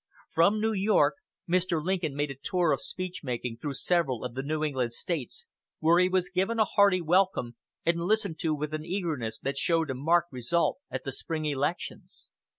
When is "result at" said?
10.33-11.03